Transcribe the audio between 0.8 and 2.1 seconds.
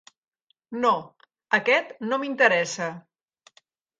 No, aquest